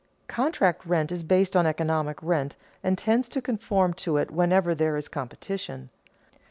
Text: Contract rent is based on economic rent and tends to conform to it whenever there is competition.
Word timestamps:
Contract 0.27 0.83
rent 0.83 1.11
is 1.11 1.21
based 1.21 1.55
on 1.55 1.67
economic 1.67 2.17
rent 2.23 2.55
and 2.83 2.97
tends 2.97 3.29
to 3.29 3.39
conform 3.39 3.93
to 3.93 4.17
it 4.17 4.31
whenever 4.31 4.73
there 4.73 4.97
is 4.97 5.07
competition. 5.07 5.91